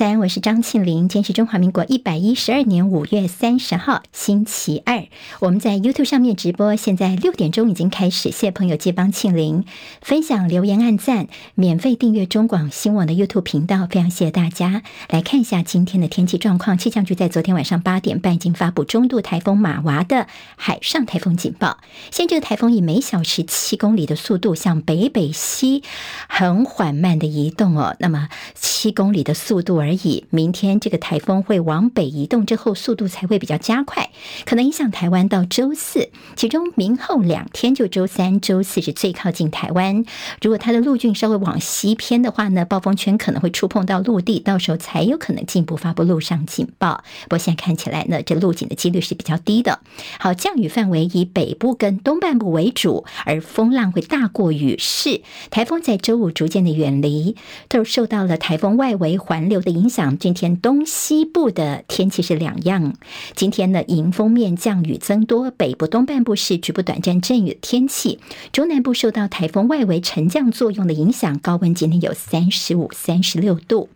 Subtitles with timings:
[0.00, 1.10] 三，我是张庆玲。
[1.10, 5.04] 今天是中华民国一百一十二年五月三十号，星期二。
[5.40, 8.30] 我们在 YouTube 上面直播，现在六点钟已经开始。
[8.30, 9.66] 谢谢朋友借帮庆玲
[10.00, 13.86] 分享、留言、按赞，免费订阅中广新闻网的 YouTube 频道。
[13.90, 14.82] 非常谢谢大家。
[15.10, 16.78] 来看一下今天的天气状况。
[16.78, 21.76] 气象局在昨天晚上八点半已经发布中度台风马娃的海上台风警报。
[22.10, 25.82] 现在这个台风以每小时七公里的速度向北北西
[26.26, 27.94] 很缓慢的移动哦。
[27.98, 30.24] 那么七公里的速度而而已。
[30.30, 34.10] 明天这个台风会往北移动之后，速度才会比较加快，
[34.44, 36.10] 可能影响台湾到周四。
[36.36, 40.04] 其中明后两天，就周三、周四是最靠近台湾。
[40.40, 47.02] 如果它的路径稍微往西偏的话呢，暴风圈可能会触碰到陆地，到时候才有可能进一步发布陆上警报。
[47.24, 49.80] 不过现在看起来呢，这陆警的几率是比较低的。
[50.20, 55.22] 好，降雨范围以北部跟东半部为主，而风浪会大过雨势。
[55.50, 57.34] 台风在周五逐渐的远离，
[57.68, 59.70] 都受到了台风外围环流的。
[59.70, 62.94] 影影响今天东西部的天气是两样。
[63.34, 68.18] 今天呢，迎风面降雨增多，北部东半部是局部短暂阵雨天气。
[68.52, 73.88] 中南部受到台风外围沉降作用的影响，高温今天有三十五、三十六度。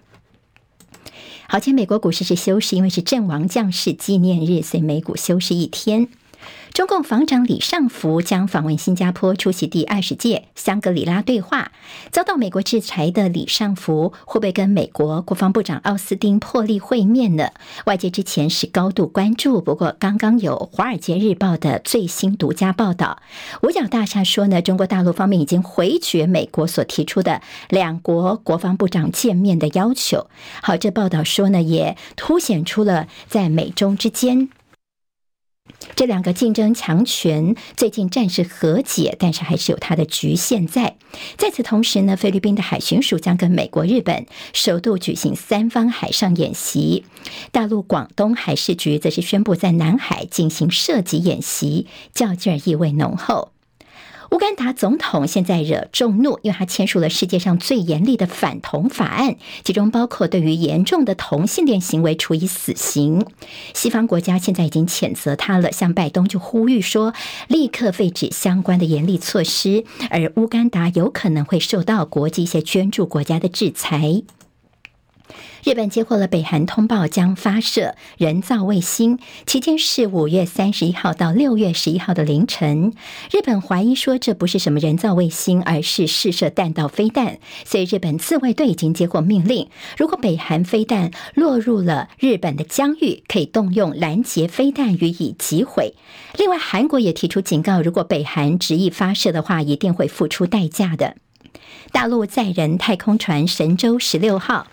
[1.47, 6.09] 好，今天美国股市是休市，因为是阵亡将士纪念日，所以美股休市一天。
[6.73, 11.71] 中共防长李尚福将访问新加坡，出席第二十届香格里拉对话。
[12.11, 17.51] 遭到美国制裁的李尚福会不会跟美国国防部长奥斯汀破例会面呢？
[17.87, 23.23] 外界之前是高度关注，不过刚刚有《华尔街日报》的最新独家报道，
[23.63, 30.27] 五角大厦说呢，中国大陆方面已经回绝美国所提出的两国国防部长见面的要求。
[30.61, 34.49] 好，这报道说呢，也凸显出了在美中之间。
[35.97, 40.97] 这两个竞争强权最近暂时和解，但是还是有它的局限在。
[41.39, 47.05] 在此同时呢，菲律宾的海巡署将跟美国、日本首度举行三方海上演习。
[47.53, 53.54] 大陆广东海事局则是宣布在南海进行射击演习，较劲儿意味浓厚。
[54.31, 63.27] 乌干达总统现在惹众怒，因为他签署了世界上最严厉的反同法案，其中包括对于严重的同性恋行为处以死刑。
[63.75, 67.13] 西方国家现在已经谴责他了，像拜登就呼吁说，
[67.49, 74.23] 立刻废止相关的严厉措施，而乌干达有可能会受到国际一些捐助国家的制裁。
[75.65, 82.93] 日本接获了北韩通报，将发射人造卫星，期间是五月三十一号到六月十一号的凌晨。
[83.33, 95.95] 日本怀疑说这不是什么人造卫星，而是试射弹道飞弹，所以日本自卫队已经接获命令，如果北韩飞弹落入了日本的疆域，可以动用拦截飞弹予以击毁。
[96.37, 101.17] 另外，韩国也提出警告，如果北韩执意发射的话，一定会付出代价的。
[101.93, 104.67] 大陆载人太空船神舟十六号。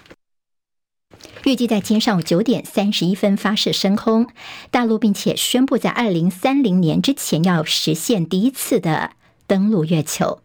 [1.44, 4.28] 预计在今天上午九点三十一分发射升空，
[4.70, 9.12] 大陆并且宣布在二零三零年之前要实现第一次的
[9.48, 10.40] 登陆月球。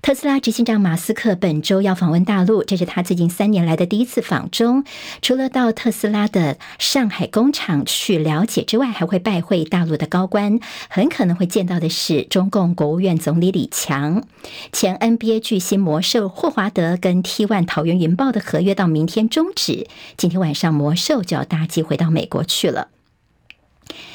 [0.00, 4.84] 特斯拉执行长马斯克本周要访问大陆，这是他最近三年来的第一次访中。
[5.20, 14.24] 除了到特斯拉的上海工厂去了解之外，还会拜会大陆的高官，很可能会见到的是中共国务院总理李强。
[14.72, 19.86] 前 NBA 巨星魔兽霍华德跟 T1 桃园云豹的合约到明天终止，
[20.16, 22.88] 今天晚上魔兽就要搭机回到美国去了。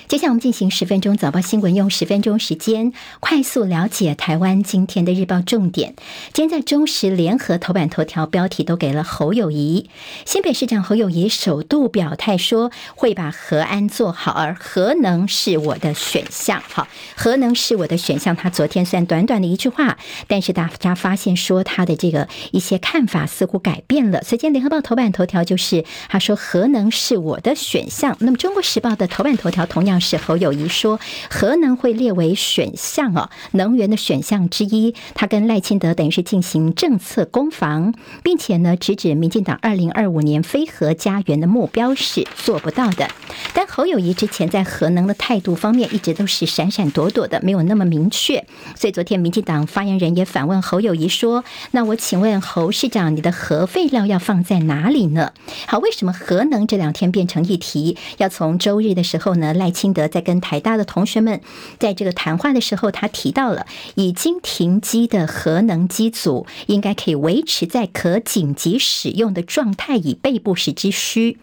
[0.07, 5.95] 接下来我们进行十分钟早报新闻，用十分钟时间快速了解台湾今天的日报重点。
[6.33, 9.89] 今天在中时联合头版头条标题都给了侯友谊，
[10.25, 16.61] 新北市长侯友谊首度表态说会把核安做好，而核能是我的选项。
[16.69, 18.35] 好，核能是我的选项。
[18.35, 19.97] 他昨天虽然短短的一句话，
[20.27, 24.21] 但是大家发现说他的这个一些看法似乎改变了。
[24.21, 28.17] 所以今天联合报头版头条就是他说核能是我的选项。
[28.19, 29.92] 那么中国时报的头版头条同样。
[29.99, 30.99] 是侯友谊说，
[31.29, 34.93] 核能会列为选项哦，能源的选项之一。
[35.13, 37.93] 他跟赖清德等于是进行政策攻防，
[38.23, 43.09] 并且呢，直指民进党二零二五年非核家园的目标是做不到的。
[43.53, 48.45] 但侯友谊之前在核能的态度方面一直都是闪闪躲躲的，没有那么明确。
[48.75, 55.31] 所以昨天民进党发言人也反问侯友谊说：“那我请问侯市长，你的核废料要放在哪里呢？”
[55.67, 57.97] 好，为什么核能这两天变成议题？
[58.17, 61.41] 要从周日的时候呢，赖清德在跟台大的同学们
[61.79, 63.65] 在这个谈话的时候，他提到了
[63.95, 71.39] 已经停机的核能机组应该可以维持在可紧急使用的状态，以备不时之需。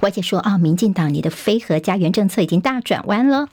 [0.00, 3.48] 外界说、哦，民进党你的非核家园政策已经大转弯了。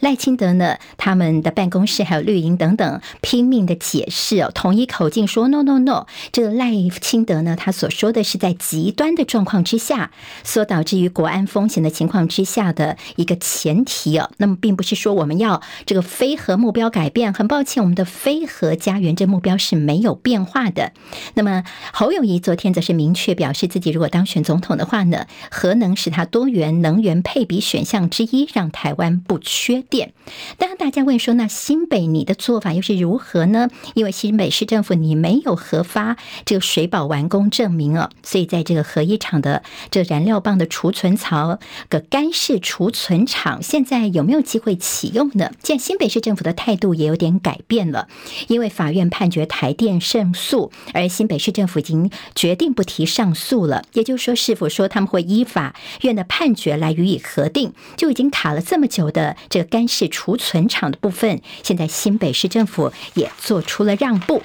[0.00, 6.06] 赖清德呢，他们的办公室还有绿营等等拼命的解释哦，统一口径说 no no no。
[6.32, 10.10] 这个赖清德呢，他所说的是在极端的状况之下，
[10.44, 14.30] 所导致于国安风险的情况之下的一个前提哦。
[14.36, 20.92] 那么并不是说我们要这个非核目标改变，很抱歉，我们的非核家园这目标是没有变化的。
[21.34, 30.12] 那么侯友谊昨天则是明确表示，自己如果当选总统的话呢，核能是它多元能源配比选项之一，让台湾不缺电。
[30.56, 33.68] 当，大家问说，那新北你的做法又是如何呢？
[33.94, 41.58] 因为新北市政府你没有核发这个水保完工证明哦，所以在这个核一厂的这燃料棒的储存槽
[41.88, 45.52] 个干式储存厂，现在有没有机会启用呢？
[45.62, 48.08] 现在新北市政府的态度也有点改变了，
[48.48, 53.84] 因为法院判决台电胜诉，而新北市政府已经决定不提上诉了。
[53.94, 64.42] 也就是说，是否说他们会依法院的判决来予以核定，就已经卡了这么久的这个干式储存厂的部分，现在新北市政府也做出了让步。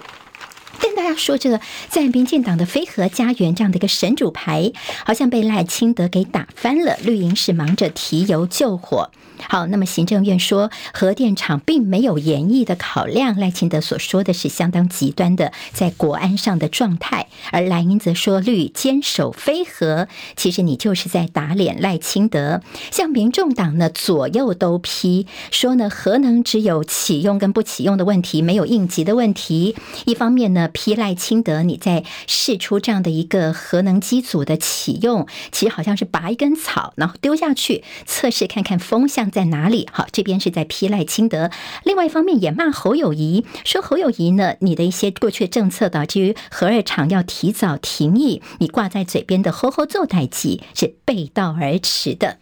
[0.80, 1.60] 跟大家说，这个
[1.90, 4.72] 在民进党的飞核家园这样的一个神主牌，
[5.06, 6.98] 好像被赖清德给打翻了。
[7.04, 9.10] 绿营是忙着提油救火。
[9.50, 22.62] 好，那么行政院说核电厂并没有严厉的考量，赖清德所说的是相当极端的在国安上的状态，而蓝营则说绿坚守非核，其实你就是在打脸赖清德。
[22.92, 29.76] 像民众党呢，左右都批说呢，核能只有启用跟不启用的问题，没有应急的问题。
[30.06, 39.24] 一方面呢，批赖清德你在试出这样的一个核能机组的启用，其实好像是拔一根草，然后丢下去测试看看风向。
[39.34, 39.90] 在哪里？
[39.92, 41.50] 好，这边是在批赖清德，
[41.84, 52.38] 另外一方面也骂侯友谊，说侯友谊呢，你的一些过去的政策导致于核二厂要提早停役，你挂在嘴边的“吼吼做代志”是背道而驰的。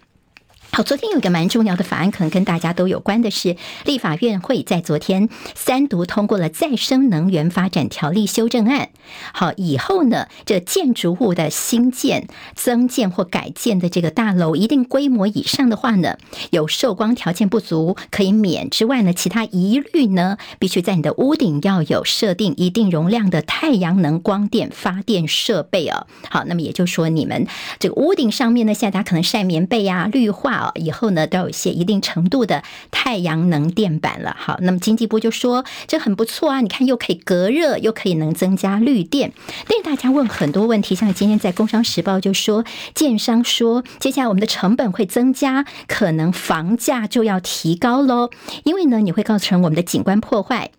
[0.74, 8.88] 好，昨天有一个蛮重要的法案，可能跟大家都有关的是，立法院会在昨天三读通过了再生能源发展条例修正案。
[9.34, 16.16] 好，以后呢，这建筑物的新建、增建或改建的这个大楼，一定规模以上的话呢，
[16.52, 26.08] 有受光条件不足可以免之外呢，其他一律呢，必须在你的屋顶要有设定一定容量的太阳能光电发电设备哦。
[26.30, 27.46] 好，那么也就是说，你们
[27.78, 30.61] 这个屋顶上面呢，现在大家可能晒棉被呀、绿化。
[30.76, 34.36] 以后呢，都有一些一定程度的太阳能电板了。
[34.38, 39.32] 好，那么经济部就说这很不错啊，你看又可以隔热，又可以能增加绿电。
[39.68, 42.64] 但是大家问很多问题，像今天在《工商时报》就说，
[42.94, 48.30] 建商说接下来我们的成本会增加，可能房价就要提高喽，
[48.64, 50.72] 因为呢，你会造成我们的景观破坏。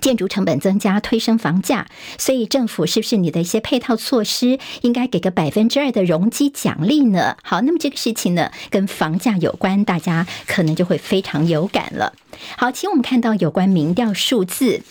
[0.00, 1.86] 建筑成本增加，推升房价，
[2.18, 7.36] 所以政府是不是你的一些配套措施应该给个百分之二的容积奖励呢？
[7.42, 12.12] 好，那么这个事情呢，跟房价有关，大家可能就会非常有感了。
[12.56, 14.82] 好，其实我们看到有关民调数字，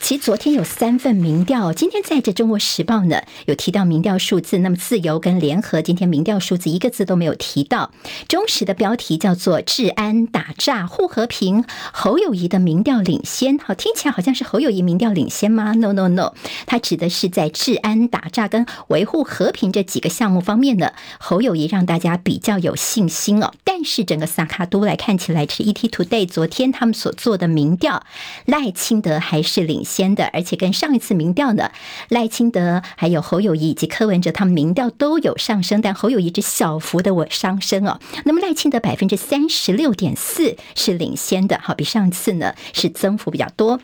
[0.00, 7.90] 其实昨天有三份民调，今天在这《中国时报》呢有提到民调数字，那么自由跟联合今天民调数字一个字都没有提到。
[8.28, 16.34] 中时的标题叫做“治安打诈护和平”，侯友谊的民调领先，好，听起来好像是侯友谊民调领先吗？No No No，
[16.66, 23.52] 它指的是在治安打诈跟维护和平这几个项目方面呢，侯友谊让大家比较有信心哦。
[23.64, 26.89] 但是整个萨卡都来看起来是 ET Today 昨天他们。
[26.92, 28.04] 所做的民调，
[28.46, 31.70] 赖清德还是领先的，而且跟上一次民调呢，
[32.08, 38.00] 赖清德还有侯友谊以及柯文哲，他们民调都有上升，但侯友谊只小幅的往上升哦。
[38.24, 43.80] 那么赖清德百分之三十六点四是领先的，好，比上次呢是增幅比较多。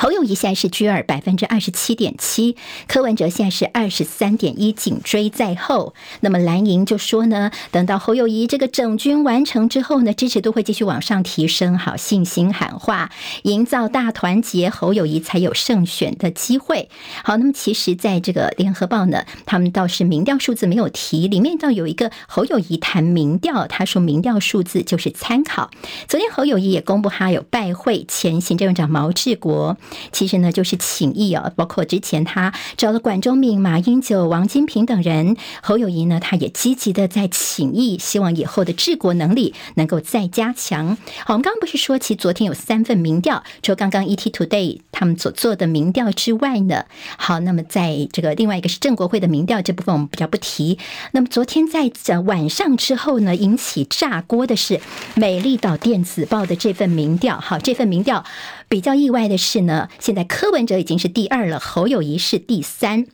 [0.00, 5.92] 侯友谊现在是居二，百分之二十七点七，柯文哲现在是二十三点一，紧追在后。
[6.20, 13.10] 那么蓝营就说呢，等到侯友谊这个整军完成之后呢，支持度会继续往上提升，好，信心喊话，
[13.42, 16.88] 营造大团结，侯友谊才有胜选的机会。
[17.24, 25.72] 好，那么其实在这个联合报呢，他们倒是民调数字没有提，里面倒有一个侯友谊谈民调，他说民调数字就是参考。
[26.06, 29.76] 昨天侯友谊也公布他有拜会前行政院长毛治国。
[30.12, 40.96] 其实呢，就是请益哦，包括之前他找了管中闵、马英九、王金平等人，侯友宜呢，他也积极的在请益，希望以后的治国能力能够再加强。
[41.24, 46.84] 好，我们刚刚不是说，其昨天有三份民调，除了刚刚 ET Today 他们所做的民调之外呢，
[47.16, 50.78] 好，那么在这个另外一个是郑国会的民调这部分，我们比较不提。
[51.12, 51.90] 那么昨天在
[52.20, 54.80] 晚上之后呢，引起炸锅的是
[55.14, 58.24] 美丽岛电子报的这份民调，好，这份民调。
[58.68, 63.06] 比较意外的是呢，现在柯文哲已经是第二了，侯友谊是第三。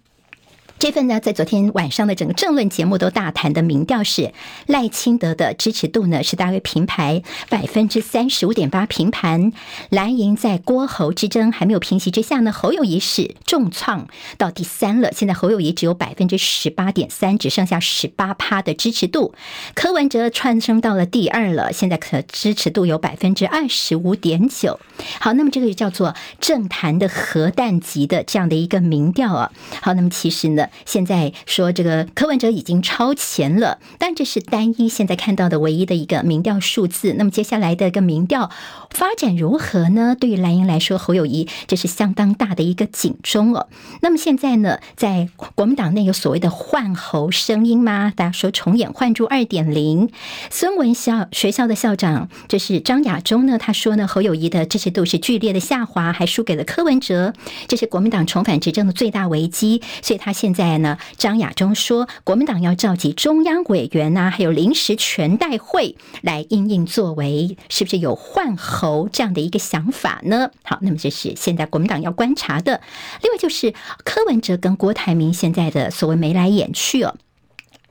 [0.85, 4.35] 这份呢，在昨天晚上的整个政论节目都大谈的民调是
[4.67, 9.50] 赖清德的支持度呢是大约平排百分之三十五点八平盘，
[9.88, 15.11] 蓝营在郭侯之争还没有平息之下呢，侯友谊是重创到第三了。
[15.12, 19.35] 现在侯友谊只有百分之十八点三，只剩下十八趴的支持度。
[19.75, 24.79] 柯文哲窜升到了第二了，现在可支持度有百分之二十五点九。
[25.19, 29.50] 好，那么这个就叫做政坛的核弹级的这样的一个民调啊。
[29.81, 30.69] 好，那么其实呢。
[30.85, 37.14] 现在说这个柯文哲已经超前了，但这是单一现在看到的唯一的一个民调数字。
[37.19, 38.50] 那么接下来的一个民调
[38.90, 40.16] 发展如何呢？
[40.19, 43.69] 对于蓝营来说，侯友谊这是相当大的一个警钟哦。
[44.00, 48.12] 那么现在呢，在国民党内有所谓的换侯声音吗？
[48.14, 50.11] 大家说重演换柱二点零。
[50.50, 57.33] 孙文校学校的校长这是张亚中呢，他说呢，侯友谊的支持度是剧烈的下滑，还输给了柯文哲，
[57.66, 59.83] 这是国民党重返执政的最大危机。
[60.00, 70.51] 所以他现在呢，张亚中说，国民党要召集中央委员呐、还有临时全代会来应应作为，是不是有换候这样的一个想法呢？
[70.63, 72.81] 好，那么这是现在国民党要观察的。
[73.23, 77.17] 另外就是柯文哲跟郭台铭现在的所谓眉来眼去哦。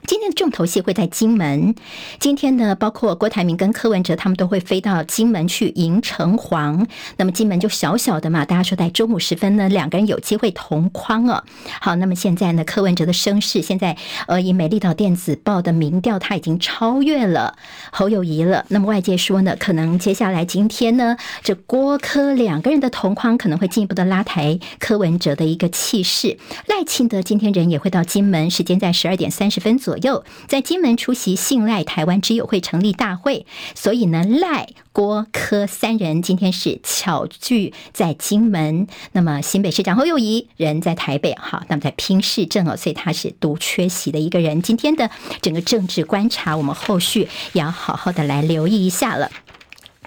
[0.05, 1.74] 今天的重头戏会在金门。
[2.19, 6.86] 今天呢，包括郭台铭跟柯文哲，他们都会飞到金门去迎城隍。
[7.15, 11.41] 那么金门就小小的嘛，大家说在中午时分呢，两个人有机会同框哦。
[11.79, 13.95] 好，那么现在呢，柯文哲的声势现在
[14.27, 17.55] 呃，以美丽岛电子报的民调，他已经超越了
[17.91, 18.65] 侯友谊了。
[18.67, 26.38] 那么外界说呢，可能接下来今天呢，这郭柯两个人的同框可能会进一步的拉抬柯文哲的一个气势。
[26.67, 29.92] 赖清德今天人也会到金门，时间在十二点三十分左。
[29.93, 33.45] 左右在金门出席信赖台湾之友会成立大会，
[33.75, 38.88] 所以呢，赖郭柯三人今天是巧聚在金门。
[39.12, 44.63] 那么新北市长侯友宜人在台北，好，那么在拼市政哦，所以他是独缺席的一个人。
[44.63, 45.12] 今天的
[45.43, 49.29] 整个政治观察，我们后续也要好好的来留意一下了。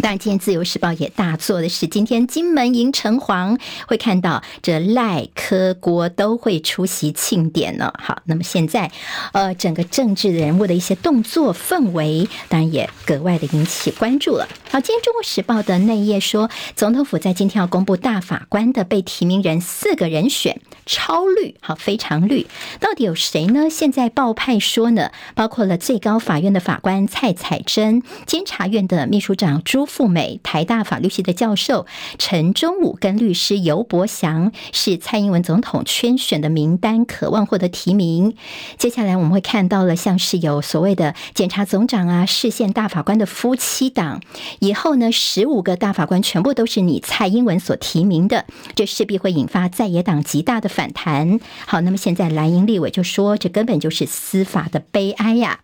[0.03, 7.93] 当然，今天《自由时报》也大做的是，今天金门迎城隍会看到这赖科郭都会出席庆典呢。
[7.99, 8.93] 好，那么现在
[9.33, 14.47] 呃，整个政治人物的一些动作氛围，当然也格外的引起关注了。
[14.71, 22.47] 好，今天《中国时报》的内页说，总统府在今天要公布大法官的被提名人四个人选，超绿，好，非常绿。
[22.81, 23.71] 到底有谁呢？
[23.71, 29.86] 现在报派说呢，包括了最高法院的法官蔡彩珍，监察院的秘书长朱。
[29.87, 31.87] 赴美，台大法律系的教授
[32.19, 38.35] 陈忠武跟律师尤伯祥是蔡英文总统圈选的名单，渴望获得提名。
[38.79, 44.21] 接下来我们会看到了，像是有所谓的检察总长啊、市县大法官的夫妻档，
[44.61, 51.39] 以后呢，十五个大法官全部都是你蔡英文所提名的，这势必会引发在野党极大的反弹。
[51.67, 55.61] 好，那么现在蓝营立委就说，这根本就是司法的悲哀呀。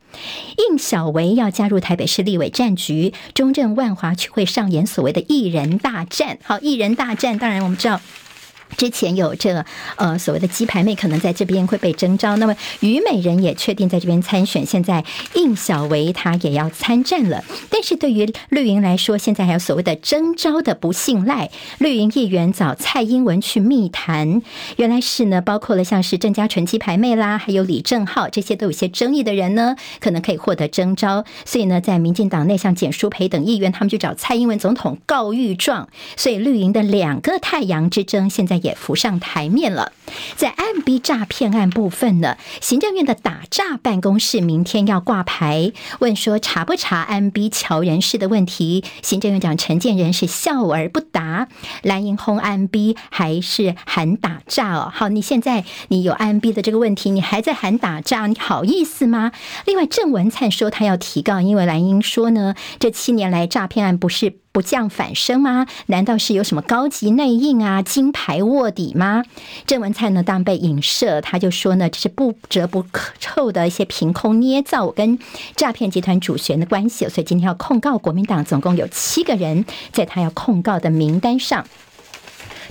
[0.57, 6.38] 应小维要加入台北市立委战局，中正万华区会上演所谓的艺人大战。
[6.42, 8.00] 好，艺人大战，当然我们知道。
[8.76, 9.64] 之前有这
[9.97, 14.64] 呃所谓的鸡排妹可能在这边会被征召，那么虞美人也确定在这边参选。
[14.64, 21.50] 现在应小维她也要参战了，但是对于绿营来说，现在还有所谓的征召的不信赖。
[21.79, 24.41] 绿营议员找蔡英文去密谈，
[24.76, 31.25] 原来是呢，包括了像是郑家纯鸡排妹啦，还有李正浩这些都有些争议的人呢，可能可以获得征召。
[31.45, 35.88] 所以呢，在民进党内像简淑培等议员，他们就找蔡英文总统告御状。
[36.17, 38.62] 所以绿营的两个太阳之争现在。
[38.62, 39.92] 也浮上台面了。
[40.37, 48.85] 在 M B 诈骗案部分呢，行政院的打诈办公室明天要挂牌，问说查不查 M B 乔人事的问题。
[49.02, 51.49] 行政院长陈建仁是笑而不答。
[51.83, 54.90] 蓝营轰 M B 还是喊打诈哦？
[54.95, 59.33] 好，你现在你有 M B 的这个问题，你还在喊打诈，你好意思吗？
[59.66, 64.42] 另外，郑文灿说他要提告，因为蓝英说呢，这七年来诈骗案不是。
[64.52, 65.66] 不降反升吗？
[65.87, 69.25] 难道是有什么高级内应啊、金牌卧底吗？
[69.66, 72.85] 郑文灿看呢，当被影射，他就说呢，这是不折不
[73.25, 75.16] 扣的一些凭空捏造跟
[75.54, 81.64] 诈骗集团主权的关系，所以今天要控告国民党，总共有七个人在他要控告的名单上。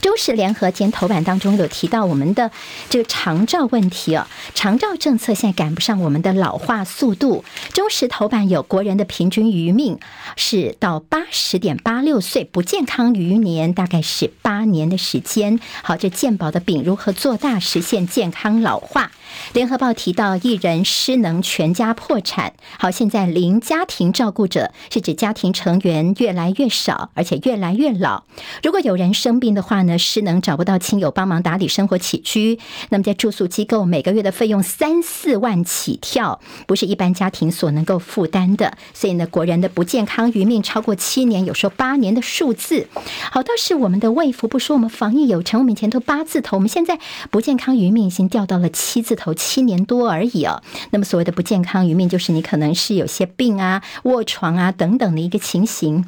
[0.01, 2.50] 中时联合今天头版当中有提到我们的
[2.89, 7.46] 这个长照问题哦，长照政策现在赶不上我们的老化速度。
[7.74, 10.00] 中时头版有国人的平均余命
[10.36, 15.60] 是到八十点八六岁，不健康余年大概是八年的时间。
[15.84, 19.12] 好，这健保的饼如何做大，实现健康老化？
[19.53, 22.53] 联合报提到，一人失能，全家破产。
[22.77, 28.23] 好，现在零家庭照顾者是指家庭成员越来越少，而且越来越老。
[28.63, 32.59] 如果有人生病的话呢，失能找不到亲友帮忙打理生活起居，
[32.89, 38.77] 那么在住宿机构每个月的费用三四万起跳，不是一般家庭所能够负担的。
[38.93, 42.88] 所以呢，国人的不健康余命超过七年，有说八年的数字。
[43.31, 50.62] 好，倒是我们的卫福不说我们防疫有成，我们以前都八字头，我们现在不健康余命已经掉到了七字，头七年多而已哦。
[50.90, 56.04] 那么所谓的不健康余命，就是你可能是有些病啊、卧床啊等等的一个情形。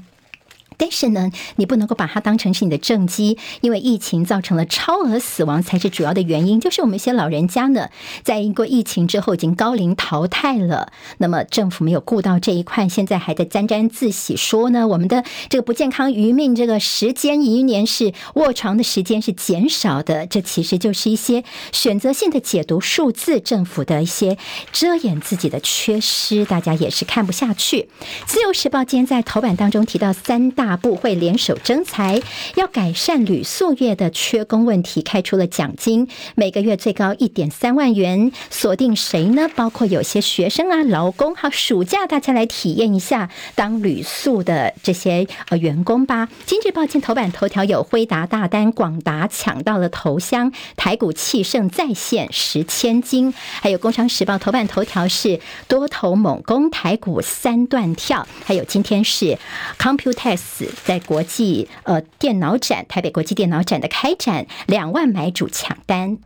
[0.84, 6.60] 但是呢，你不能够把它当成是你的政绩，因为疫情造成了超额死亡才是主要的原因。
[6.60, 7.88] 就是我们一些老人家呢，
[8.22, 24.38] 在经过疫情之后已经高龄淘汰了，那么政府没有顾到这一块，现在还在沾沾自喜说呢，我们的这个不健康余命这个时间一年是卧床的时间是减少的，这其实就是一些选择性的解读数字，政府的一些
[24.74, 27.88] 遮掩自己的缺失，大家也是看不下去。
[28.26, 30.73] 自由时报今天在头版当中提到三大。
[30.74, 32.20] 大部会联手征才，
[32.56, 38.32] 要改善旅宿业的缺工问题，开出了奖金，每个月最高一点三万元。
[38.50, 39.48] 锁定谁呢？
[39.56, 46.28] 包括有些学生啊、劳工，好，暑假大家来体验一下当旅宿的这些呃员工吧。
[46.48, 53.32] 经济报今头版头条有辉达大单，广达抢到了头香，台股气盛再现十千金。
[53.62, 58.28] 还有工商时报头版头条是多头猛攻，台股三段跳。
[58.44, 59.38] 还有今天是
[59.78, 60.53] Computex。
[60.86, 66.18] 在国际呃电脑展，台北国际电脑展的开展，两万买主抢单。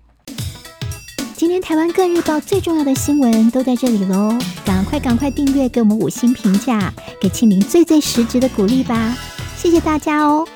[1.36, 6.92] 今天台湾各日报最重要的新闻都在这里喽，赶快赶快订阅，给我们五星评价，
[7.22, 9.16] 给庆明最最实质的鼓励吧，
[9.56, 10.48] 谢谢大家哦。